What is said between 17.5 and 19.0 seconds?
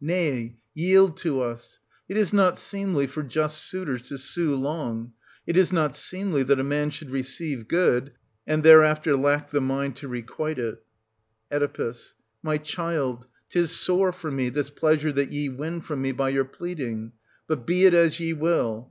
be it as ye will.